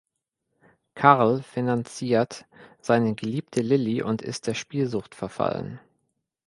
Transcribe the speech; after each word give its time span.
Carl 0.95 1.43
finanziert 1.43 2.47
seine 2.79 3.13
Geliebte 3.13 3.61
Lilli 3.61 4.01
und 4.01 4.23
ist 4.23 4.47
der 4.47 4.55
Spielsucht 4.55 5.13
verfallen. 5.13 5.79